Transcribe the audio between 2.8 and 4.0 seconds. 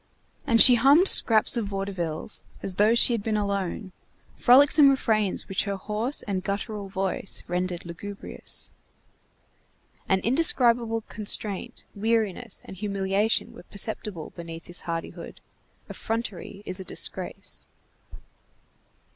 she had been alone,